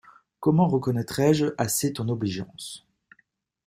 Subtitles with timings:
[0.39, 2.87] Comment reconnaitrai-je assez ton obligeance?